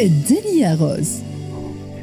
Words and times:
الدنيا 0.00 0.74
غوز 0.74 1.22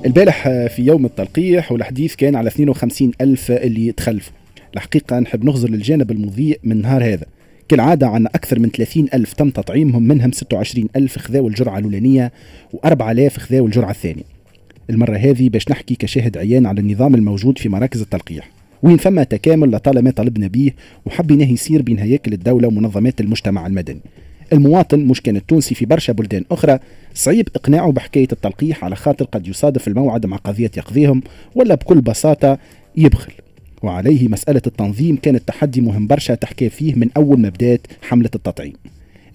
البارح 0.06 0.44
في 0.44 0.82
يوم 0.86 1.06
التلقيح 1.06 1.72
والحديث 1.72 2.16
كان 2.16 2.36
على 2.36 2.48
52 2.48 3.12
ألف 3.22 3.52
اللي 3.52 3.92
تخلفوا. 3.92 4.34
الحقيقة 4.74 5.20
نحب 5.20 5.46
نغزر 5.46 5.70
للجانب 5.70 6.12
المضيء 6.12 6.60
من 6.64 6.82
نهار 6.82 7.04
هذا. 7.04 7.26
كالعادة 7.70 8.08
عندنا 8.08 8.30
أكثر 8.36 8.60
من 8.60 8.70
30 8.70 9.08
ألف 9.14 9.34
تم 9.34 9.50
تطعيمهم 9.50 10.04
منهم 10.04 10.32
26 10.32 10.90
ألف 10.96 11.18
خذاوا 11.18 11.50
الجرعة 11.50 11.78
الأولانية 11.78 12.32
و4000 12.76 13.38
خذاوا 13.38 13.68
الجرعة 13.68 13.92
الثانية. 13.92 14.24
المرة 14.90 15.18
هذه 15.18 15.50
باش 15.50 15.70
نحكي 15.70 15.96
كشاهد 15.96 16.38
عيان 16.38 16.66
على 16.66 16.82
النظام 16.82 17.16
الموجود 17.16 17.58
في 17.58 17.70
مراكز 17.70 18.02
التلقيح. 18.02 18.52
وين 18.84 18.98
فما 18.98 19.24
تكامل 19.24 19.72
لطالما 19.72 20.12
طلبنا 20.12 20.48
به 20.48 20.72
وحبيناه 21.06 21.48
يصير 21.48 21.82
بين 21.82 22.00
هياكل 22.00 22.34
الدولة 22.34 22.68
ومنظمات 22.68 23.22
المجتمع 23.22 23.68
المدني. 23.68 24.02
المواطن 24.54 25.00
مش 25.00 25.22
كان 25.22 25.36
التونسي 25.36 25.76
في 25.76 25.86
برشا 25.86 26.14
بلدان 26.14 26.46
أخرى 26.52 26.80
صعيب 27.14 27.50
إقناعه 27.56 27.92
بحكاية 27.92 28.28
التلقيح 28.32 28.86
على 28.86 28.96
خاطر 28.96 29.26
قد 29.26 29.48
يصادف 29.48 29.88
الموعد 29.88 30.26
مع 30.26 30.38
قضية 30.38 30.72
يقضيهم 30.78 31.22
ولا 31.56 31.76
بكل 31.76 32.02
بساطة 32.02 32.58
يبخل. 32.98 33.34
وعليه 33.84 34.28
مسألة 34.28 34.62
التنظيم 34.68 35.16
كانت 35.16 35.48
تحدي 35.48 35.82
مهم 35.82 36.08
برشا 36.08 36.36
تحكي 36.36 36.70
فيه 36.70 36.96
من 36.96 37.10
أول 37.18 37.40
ما 37.40 37.50
بدأت 37.50 37.88
حملة 38.02 38.30
التطعيم. 38.36 38.74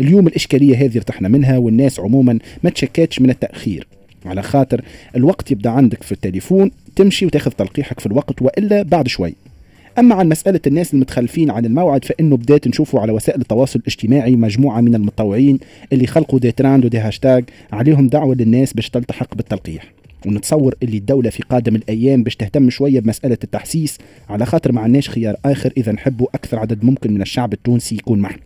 اليوم 0.01 0.27
الإشكالية 0.27 0.77
هذه 0.77 0.97
ارتحنا 0.97 1.29
منها 1.29 1.59
والناس 1.59 2.01
عموما 2.01 2.39
ما 2.63 2.71
تشكاتش 2.71 3.21
من 3.21 3.31
التأخير. 3.31 3.87
على 4.27 4.43
خاطر 4.43 4.83
الوقت 5.17 5.51
يبدأ 5.51 5.71
عندك 5.71 6.03
في 6.03 6.13
التليفون 6.13 6.71
تمشي 6.97 7.27
وتاخذ 7.27 7.51
تلقيحك 7.51 8.01
في 8.01 8.07
الوقت 8.07 8.43
وإلا 8.43 8.83
بعد 8.83 9.09
شوي. 9.09 9.35
أما 9.99 10.15
عن 10.15 10.29
مسألة 10.29 10.61
الناس 10.67 10.95
المتخلفين 10.95 11.51
عن 11.51 11.65
الموعد 11.65 12.05
فإنه 12.05 12.37
بدات 12.37 12.69
نشوفوا 12.69 13.01
على 13.01 13.13
وسائل 13.13 13.41
التواصل 13.41 13.79
الاجتماعي 13.79 14.37
مجموعة 14.37 14.81
من 14.81 14.95
المتطوعين 14.95 15.59
اللي 15.93 16.07
خلقوا 16.07 16.39
des 16.39 16.53
trends 16.53 16.85
و 16.85 16.88
des 16.88 16.99
hashtags 16.99 17.45
عليهم 17.73 18.09
دعوة 18.09 18.35
للناس 18.35 18.73
باش 18.73 18.91
تلتحق 18.91 19.35
بالتلقيح. 19.35 19.93
ونتصور 20.27 20.75
اللي 20.83 20.97
الدولة 20.97 21.31
في 21.31 21.43
قادم 21.43 21.77
الأيام 21.77 22.23
باش 22.23 22.37
تهتم 22.37 22.71
شوية 22.71 23.01
بمسألة 23.01 23.39
التحسيس 23.45 23.99
على 24.29 24.47
خاطر 24.47 24.73
ما 24.73 24.81
عندناش 24.81 25.11
خيار 25.11 25.37
آخر 25.45 25.73
إذا 25.77 25.93
نحبوا 25.93 26.27
أكثر 26.35 26.59
عدد 26.59 26.85
ممكن 26.85 27.13
من 27.13 27.23
الشعب 27.23 27.53
التونسي 27.53 27.95
يكون 27.95 28.19
معنا 28.19 28.39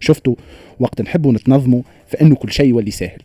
شفتوا؟ 0.00 0.34
وقت 0.80 1.02
نحبوا 1.02 1.32
نتنظموا 1.32 1.82
فإنه 2.08 2.34
كل 2.34 2.52
شيء 2.52 2.66
يولي 2.66 2.90
سهل 2.90 3.18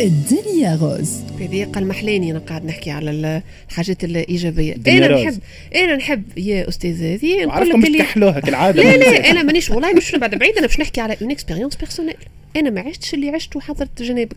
الدنيا 0.00 0.74
روز 0.74 1.20
بضيقة 1.40 1.78
المحلاني 1.78 2.30
أنا 2.30 2.38
قاعد 2.38 2.64
نحكي 2.64 2.90
على 2.90 3.40
الحاجات 3.70 4.04
الإيجابية. 4.04 4.76
أنا 4.88 5.06
روز. 5.06 5.22
نحب 5.22 5.38
أنا 5.74 5.96
نحب 5.96 6.22
يا 6.38 6.68
أستاذ 6.68 7.02
هذه 7.02 7.44
نقول 7.44 7.68
لك 7.68 7.74
اللي 7.86 7.98
تكحلوها 7.98 8.40
كالعادة 8.40 8.82
لا 8.82 8.96
لا 8.96 9.30
أنا 9.30 9.42
مانيش 9.42 9.70
والله 9.70 9.92
مش 9.92 10.14
بعد 10.14 10.34
بعيد 10.34 10.56
أنا 10.58 10.66
باش 10.66 10.80
نحكي 10.80 11.00
على 11.00 11.16
une 11.22 11.30
expérience 11.30 11.76
personnelle 11.76 12.16
أنا 12.56 12.70
ما 12.70 12.80
عشتش 12.80 13.14
اللي 13.14 13.28
عشته 13.30 13.56
وحضرت 13.58 14.02
جنابك. 14.02 14.36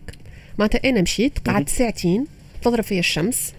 معناتها 0.60 0.90
أنا 0.90 1.02
مشيت 1.02 1.40
قعدت 1.46 1.70
ساعتين 1.70 2.26
تضرب 2.62 2.84
فيا 2.84 3.00
الشمس 3.00 3.54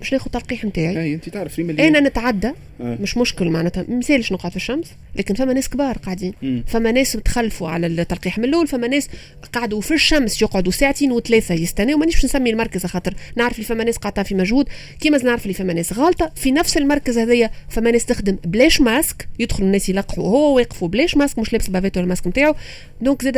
باش 0.00 0.12
ناخذ 0.12 0.30
تلقيح 0.30 0.64
نتاعي 0.64 1.02
اي 1.02 1.14
أنت 1.14 1.28
تعرف 1.28 1.58
ريم 1.58 1.80
أنا 1.80 2.00
نتعدى 2.00 2.52
آه. 2.80 2.98
مش 3.00 3.16
مشكل 3.16 3.50
معناتها 3.50 3.84
مثالش 3.88 4.32
نقعد 4.32 4.50
في 4.50 4.56
الشمس 4.56 4.86
لكن 5.16 5.34
فما 5.34 5.52
ناس 5.52 5.68
كبار 5.68 5.98
قاعدين. 5.98 6.34
مم. 6.42 6.64
فما 6.66 6.92
ناس 6.92 7.12
تخلفوا 7.12 7.68
على 7.68 7.86
التلقيح 7.86 8.38
من 8.38 8.44
الأول 8.44 8.66
فما 8.66 8.88
ناس 8.88 9.08
قعدوا 9.52 9.80
في 9.80 9.94
الشمس 9.94 10.42
يقعدوا 10.42 10.72
ساعتين 10.72 11.12
وثلاثة 11.12 11.54
يستناو. 11.54 11.98
مانيش 11.98 12.24
نسمي 12.24 12.50
المركز 12.50 12.86
خاطر 12.86 13.14
نعرف 13.36 13.54
اللي 13.54 13.64
فما 13.66 13.84
ناس 13.84 13.96
قاعدة 13.96 14.22
في 14.22 14.34
مجهود. 14.34 14.68
كيما 15.00 15.18
نعرف 15.18 15.42
اللي 15.42 15.54
فما 15.54 15.72
ناس 15.72 15.92
غالطه 15.92 16.32
في 16.36 16.52
نفس 16.52 16.76
المركز 16.76 17.18
هذايا 17.18 17.50
فما 17.68 17.90
ناس 17.90 18.04
تخدم 18.04 18.36
بلاش 18.44 18.80
ماسك. 18.80 19.28
يدخلوا 19.38 19.66
الناس 19.66 19.88
يلقحوا 19.88 20.24
وهو 20.24 20.56
واقفوا 20.56 20.88
بلاش 20.88 21.16
ماسك 21.16 21.38
مش 21.38 21.52
لابس 21.52 21.68
بافيتو 21.68 22.00
الماسك 22.00 22.26
نتاعو 22.26 22.54
دونك 23.00 23.24
زاد 23.24 23.36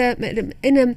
أنا 0.65 0.95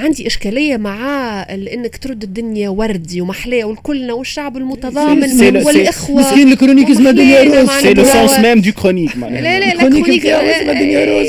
عندي 0.00 0.26
إشكالية 0.26 0.76
مع 0.76 1.42
إنك 1.50 1.96
ترد 1.96 2.22
الدنيا 2.22 2.68
وردي 2.68 3.20
ومحلاه 3.20 3.64
والكلنا 3.64 4.12
والشعب 4.12 4.56
المتضامن 4.56 5.28
سي- 5.28 5.38
سي- 5.38 5.66
والإخوة 5.66 6.20
مسكين 6.20 6.52
الكرونيك 6.52 6.90
اسمها 6.90 7.10
دنيا 7.12 7.42
روز 7.42 7.70
سي 7.70 7.94
لو. 7.94 8.04
سونس 8.04 8.38
ميم 8.38 8.60
دو 8.60 8.72
كرونيك 8.72 9.16
معناها. 9.16 9.40
لا 9.40 9.60
لا 9.60 9.64
لا 9.64 9.72
الكرونيك 9.86 10.26
اسمها 10.26 10.72
دنيا 10.74 11.04
روز، 11.04 11.26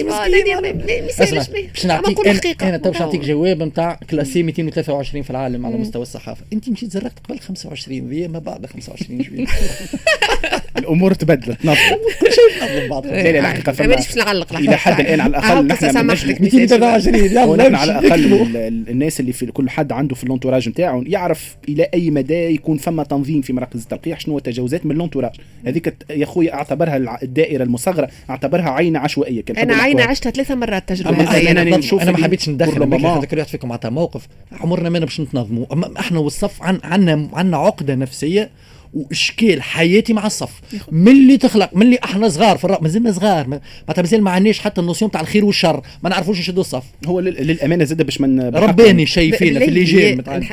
يسالش 1.09 1.47
باش 1.49 1.85
نعطيك 1.85 2.63
أنا, 2.63 2.77
تو 2.77 2.91
باش 2.91 3.01
نعطيك. 3.01 3.21
جواب 3.21 3.63
نتاع 3.63 3.99
كلاسي 4.09 4.43
223 4.43 5.23
في 5.23 5.29
العالم 5.29 5.65
على 5.65 5.77
مستوى 5.77 6.01
الصحافة. 6.01 6.41
أنت 6.53 6.69
مشيت 6.69 6.91
زرقت 6.91 7.13
قبل 7.29 7.39
25 7.39 8.09
ذي 8.09 8.27
ما 8.27 8.39
بعد 8.39 8.65
25 8.65 9.21
جويل 9.21 9.47
الأمور 10.79 11.13
تبدلت 11.13 11.65
نظرة 11.65 11.99
كل 12.59 12.67
شيء 12.67 12.77
نظم 12.79 12.89
بعض 12.89 13.05
لا، 13.07 13.31
لا، 13.31 13.39
الحقيقة 13.39 13.71
فما- 13.71 13.87
مانيش 13.87 14.17
نعلق 14.17 14.55
إلى 14.55 14.77
حد 14.77 14.99
الآن 14.99 15.19
على 15.21 15.29
الأقل 15.29 15.45
عاود 15.51 15.65
نحن 15.65 16.05
من 16.07 16.13
لك 16.25 16.41
223 16.41 17.15
يلا 17.15 17.77
على 17.77 17.99
الأقل 17.99 18.33
الناس 18.91 19.19
اللي 19.19 19.33
في 19.33 19.45
كل 19.45 19.69
حد 19.69 19.91
عنده 19.91 20.15
في 20.15 20.23
الانتوراج 20.23 20.69
نتاعو 20.69 21.01
يعرف 21.01 21.55
إلى 21.69 21.87
أي 21.93 22.11
مدى 22.11 22.33
يكون 22.33 22.77
فما 22.77 23.03
تنظيم 23.03 23.41
في 23.41 23.53
مراكز 23.53 23.81
التلقيح 23.81 24.19
شنو 24.19 24.31
هو 24.33 24.37
التجاوزات 24.37 24.85
من 24.85 24.95
الانتوراج. 24.95 25.31
هذيك 25.65 25.93
يا 26.09 26.25
خويا 26.25 26.53
أعتبرها 26.53 27.17
الدائرة 27.23 27.63
المصغرة 27.63 28.09
أعتبرها 28.29 28.69
عينه 28.69 28.99
عشوائية. 28.99 29.43
أنا 29.57 29.75
عينه. 29.75 30.03
عشتها 30.03 30.29
ثلاثة 30.31 30.55
مرات 30.55 30.91
هذه 30.91 31.51
أنا 31.51 31.77
نشوف 31.77 32.01
أنا 32.01 32.11
ما 32.11 32.17
حبيتش 32.23 32.49
ندخل 32.49 32.81
واحد 33.05 33.47
فيكم 33.47 33.67
معناتها 33.67 33.89
موقف 33.89 34.27
عمرنا 34.51 34.89
ما 34.89 34.99
باش 34.99 35.21
نتنظموا. 35.21 35.65
إحنا 35.99 36.19
والصف 36.19 36.63
عن 36.63 36.79
عندنا 36.83 37.29
عندنا 37.33 37.57
عقدة 37.57 37.95
نفسية 37.95 38.49
واشكال 38.93 39.61
حياتي 39.61 40.13
مع 40.13 40.25
الصف. 40.25 40.61
ملي 40.91 41.37
تخلق 41.37 41.69
ملي 41.73 41.99
أحنا 42.03 42.29
صغار 42.29 42.57
في 42.57 42.63
الرق 42.65 42.81
مازلنا 42.81 43.11
صغار. 43.11 43.47
ما- 43.47 43.61
معناتها 43.87 44.01
مازال 44.01 44.21
ما 44.23 44.31
عندناش 44.31 44.59
حتى 44.59 44.81
la 44.81 44.89
notion 44.89 45.11
تاع 45.11 45.21
الخير 45.21 45.45
والشر. 45.45 45.81
ما 46.03 46.09
نعرفوش 46.09 46.39
نشدوا 46.39 46.61
الصف. 46.61 46.83
هو 47.05 47.19
لل- 47.19 47.47
للأمانة 47.47 47.83
زاد 47.83 48.01
باش 48.01 48.21
من 48.21 48.39
رباني 48.41 49.05
شيء 49.05 49.37
فينا 49.37 49.59
في 49.59 49.65
اللي 49.65 49.85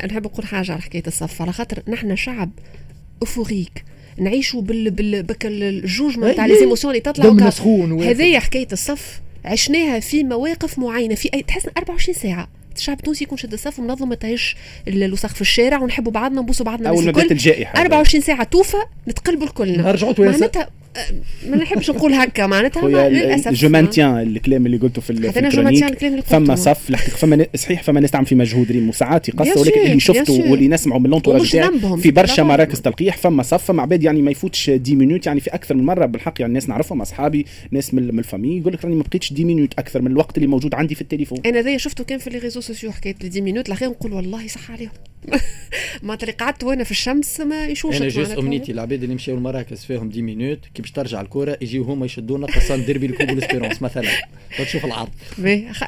نحب 0.07 0.25
نقول 0.25 0.45
حاجة 0.45 0.71
على 0.71 0.81
حكاية 0.81 1.03
الصف. 1.07 1.41
على 1.41 1.51
خاطر 1.53 1.79
نحن 1.87 2.15
شعب 2.15 2.49
أفوريك. 3.21 3.83
نعيشوا 4.17 4.61
بال 4.61 4.91
بال 4.91 5.23
بك 5.23 5.45
ال 5.45 5.55
jugement 5.55 6.35
تاع 6.35 6.45
أي- 6.47 6.49
les 6.49 6.59
émotions 6.59 6.91
اللي 6.93 7.01
تطلع. 7.01 7.25
هذه 8.09 8.39
حكاية 8.39 8.67
الصف. 8.71 9.21
عشناها 9.45 9.99
في 9.99 10.23
مواقف 10.23 10.79
معينة 10.79 11.15
في 11.15 11.29
أي 11.33 11.41
تحس 11.43 11.65
24 11.77 12.17
ساعة. 12.17 12.47
الشعب 12.75 12.97
التونسي 12.99 13.23
يكون 13.23 13.37
شد 13.37 13.53
الصف 13.53 13.79
ومنظم 13.79 14.09
ما 14.09 14.15
تهش 14.15 14.55
الوسخ 14.87 15.33
في 15.35 15.41
الشارع 15.41 15.79
ونحبوا 15.81 16.11
بعضنا 16.11 16.41
نبوسوا 16.41 16.65
بعضنا 16.65 16.89
أول 16.89 17.05
ما 17.05 17.11
بدات 17.11 17.31
الجائحة 17.31 17.81
24 17.81 18.21
ساعة 18.21 18.43
توفى 18.43 18.77
نتقلبوا 19.07 19.47
الكلنا 19.47 19.91
رجعوا. 19.91 20.13
معناتها 20.19 20.69
ما 21.49 21.57
نحبش 21.57 21.89
نقول 21.89 22.13
هكا 22.13 22.47
معناتها 22.47 23.09
للأسف 23.09 23.51
جو 23.51 23.69
مانتيان 23.69 24.17
الكلام 24.17 24.65
اللي 24.65 24.77
قلته 24.77 25.01
في, 25.01 25.29
حتى 25.29 25.39
أنا 25.39 25.49
je 25.49 25.61
maintiens 25.61 25.89
الكلام 25.89 26.11
اللي 26.11 26.23
فما 26.23 26.53
قلته. 26.53 26.55
صف 26.55 26.89
الحقيقة 26.89 27.15
فما 27.17 27.45
صحيح 27.55 27.83
فما 27.83 27.99
ناس 27.99 28.11
تعمل 28.11 28.25
في 28.25 28.35
مجهود 28.35 28.71
ريم 28.71 28.89
وساعات 28.89 29.29
يقصوا 29.29 29.61
ولكن 29.61 29.81
اللي 29.81 29.99
شفته. 29.99 30.51
واللي 30.51 30.67
نسمعوا 30.67 30.99
من 30.99 31.05
ال 31.05 31.09
entourage 31.09 31.41
في 31.97 32.11
برشا. 32.11 32.43
مراكز 32.43 32.81
تلقيح 32.81 33.17
فما 33.17 33.43
صف 33.43 33.63
فما 33.63 33.81
عباد 33.81 34.03
يعني 34.03 34.21
ما 34.21 34.31
يفوتش 34.31 34.69
10 34.69 34.95
minutes 34.95 35.25
يعني 35.25 35.39
في 35.39 35.49
أكثر 35.49 35.75
من 35.75 35.85
مرة 35.85 36.05
بالحق 36.05 36.33
يعني 36.41 36.53
ناس 36.53 36.69
نعرفهم 36.69 37.01
أصحابي 37.01 37.45
ناس 37.71 37.93
من 37.93 38.19
الفامي 38.19 38.57
يقول 38.57 38.73
لك 38.73 38.85
راني 38.85 38.95
ما 38.95 39.03
بقيتش 39.03 39.33
10 39.33 39.43
مينوت 39.43 39.73
أكثر 39.79 40.01
من 40.01 40.11
الوقت 40.11 40.37
اللي 40.37 40.47
موجود 40.47 40.75
عندي 40.75 40.95
في 40.95 41.01
التليفون 41.01 41.37
أنا 41.45 41.61
ذي 41.61 41.79
شفته 41.79 42.03
كان 42.03 42.19
في 42.19 42.29
لي 42.29 42.37
ريزو 42.37 42.61
سوسيو 42.61 42.91
حكاية 42.91 43.15
لي 43.21 43.29
10 43.29 43.41
مينوت 43.41 43.67
الأخير 43.67 43.89
نقول 43.89 44.13
والله 44.13 44.47
صح 44.47 44.71
عليهم 44.71 44.91
معناتها 46.03 46.23
اللي 46.27 46.37
قعدت 46.37 46.63
وأنا 46.63 46.83
في 46.83 46.91
الشمس 46.91 47.39
ما 47.41 47.67
يشوفش 47.67 47.97
أنا 48.01 48.09
جوست 48.09 48.31
أمنيتي 48.31 48.71
العباد 48.71 49.03
اللي 49.03 49.15
مشاو 49.15 49.35
المراكز 49.35 49.85
فيهم 49.85 50.09
10 50.09 50.21
مينوت 50.21 50.59
كي 50.73 50.81
باش 50.81 50.91
ترجع 50.91 51.21
الكرة 51.21 51.57
يجيو 51.61 51.83
هما 51.83 52.05
يشدونا 52.05 52.47
قصان 52.47 52.85
ديربي 52.85 53.05
الكوب 53.05 53.29
والإسبيرونس 53.29 53.81
مثلا. 53.81 54.09
تشوف 54.57 54.85
العرض. 54.85 55.09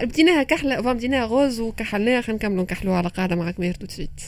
بديناها 0.04 0.44
كحلة 0.44 0.80
بديناها 0.80 1.26
غوز 1.26 1.60
وكحلناها 1.60 2.22
خلينا 2.22 2.38
نكملوا 2.38 2.64
نكحلوها 2.64 2.98
على 2.98 3.10
قاعدة 3.10 3.36
معك 3.36 3.60
مير 3.60 3.74
تو 3.74 3.88
سويت 3.90 4.22